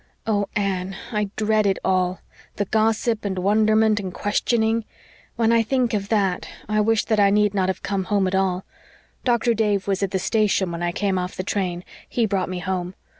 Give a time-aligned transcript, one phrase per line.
[0.25, 2.21] Oh, Anne, I dread it all
[2.55, 4.83] the gossip and wonderment and questioning.
[5.35, 8.33] When I think of that, I wish that I need not have come home at
[8.33, 8.65] all.
[9.23, 9.53] Dr.
[9.53, 12.95] Dave was at the station when I came off the train he brought me home.